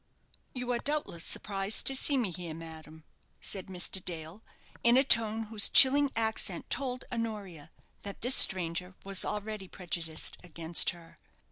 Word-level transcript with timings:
"You 0.55 0.71
are 0.71 0.79
doubtless 0.79 1.23
surprised 1.23 1.85
to 1.85 1.95
see 1.95 2.17
me 2.17 2.31
here, 2.31 2.55
madam," 2.55 3.03
said 3.39 3.67
Mr. 3.67 4.03
Dale, 4.03 4.41
in 4.83 4.97
a 4.97 5.03
tone 5.03 5.43
whose 5.43 5.69
chilling 5.69 6.11
accent 6.15 6.71
told 6.71 7.05
Honoria 7.11 7.69
that 8.01 8.21
this 8.21 8.33
stranger 8.33 8.95
was 9.03 9.23
already 9.23 9.67
prejudiced 9.67 10.37
against 10.43 10.89
her. 10.89 11.19